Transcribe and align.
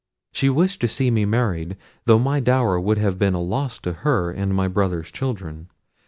She 0.31 0.49
wished 0.49 0.81
to 0.81 0.87
see 0.87 1.11
me 1.11 1.25
married, 1.25 1.77
though 2.05 2.17
my 2.17 2.39
dower 2.39 2.79
would 2.79 2.97
have 2.97 3.19
been 3.19 3.35
a 3.35 3.39
loss 3.39 3.77
to 3.81 3.93
her 4.01 4.31
and 4.31 4.55
my 4.55 4.67
brother's 4.67 5.11
children. 5.11 5.67